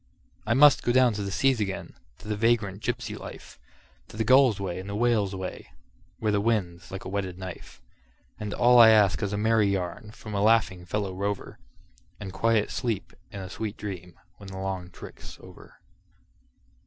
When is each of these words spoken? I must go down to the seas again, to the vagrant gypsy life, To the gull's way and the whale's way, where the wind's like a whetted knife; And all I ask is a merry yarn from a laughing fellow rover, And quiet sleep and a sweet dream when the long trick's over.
I 0.47 0.55
must 0.55 0.81
go 0.81 0.91
down 0.91 1.13
to 1.13 1.21
the 1.21 1.29
seas 1.29 1.59
again, 1.59 1.93
to 2.17 2.27
the 2.27 2.35
vagrant 2.35 2.81
gypsy 2.81 3.15
life, 3.15 3.59
To 4.07 4.17
the 4.17 4.23
gull's 4.23 4.59
way 4.59 4.79
and 4.79 4.89
the 4.89 4.95
whale's 4.95 5.35
way, 5.35 5.67
where 6.17 6.31
the 6.31 6.41
wind's 6.41 6.89
like 6.89 7.05
a 7.05 7.07
whetted 7.07 7.37
knife; 7.37 7.83
And 8.39 8.51
all 8.51 8.79
I 8.79 8.89
ask 8.89 9.21
is 9.21 9.31
a 9.31 9.37
merry 9.37 9.67
yarn 9.67 10.09
from 10.09 10.33
a 10.33 10.41
laughing 10.41 10.85
fellow 10.85 11.13
rover, 11.13 11.59
And 12.19 12.33
quiet 12.33 12.71
sleep 12.71 13.13
and 13.31 13.43
a 13.43 13.49
sweet 13.51 13.77
dream 13.77 14.19
when 14.37 14.47
the 14.47 14.57
long 14.57 14.89
trick's 14.89 15.37
over. 15.39 15.79